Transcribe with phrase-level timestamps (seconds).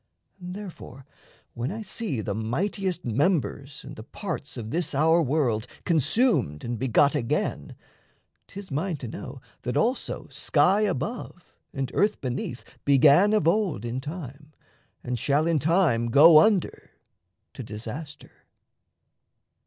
[0.39, 1.05] And therefore
[1.53, 6.79] when I see The mightiest members and the parts of this Our world consumed and
[6.79, 7.75] begot again,
[8.47, 14.01] 'Tis mine to know that also sky above And earth beneath began of old in
[14.01, 14.53] time
[15.03, 16.89] And shall in time go under
[17.53, 18.31] to disaster.